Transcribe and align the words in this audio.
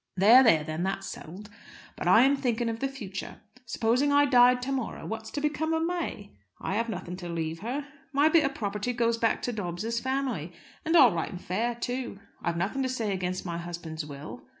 "There, 0.17 0.41
there, 0.41 0.63
then 0.63 0.81
that's 0.81 1.05
settled. 1.05 1.51
But 1.95 2.07
I 2.07 2.23
am 2.23 2.35
thinking 2.35 2.69
of 2.69 2.79
the 2.79 2.87
future. 2.87 3.41
Supposing 3.67 4.11
I 4.11 4.25
died 4.25 4.59
to 4.63 4.71
morrow, 4.71 5.05
what's 5.05 5.29
to 5.29 5.39
become 5.41 5.73
of 5.75 5.85
May? 5.85 6.31
I 6.59 6.73
have 6.73 6.89
nothing 6.89 7.15
to 7.17 7.29
leave 7.29 7.59
her. 7.59 7.85
My 8.11 8.27
bit 8.27 8.43
of 8.43 8.55
property 8.55 8.93
goes 8.93 9.19
back 9.19 9.43
to 9.43 9.53
Dobbs's 9.53 9.99
family, 9.99 10.53
and 10.83 10.95
all 10.95 11.11
right 11.13 11.29
and 11.29 11.39
fair, 11.39 11.75
too. 11.75 12.17
I've 12.41 12.57
nothing 12.57 12.81
to 12.81 12.89
say 12.89 13.13
against 13.13 13.45
my 13.45 13.59
husband's 13.59 14.03
will. 14.03 14.47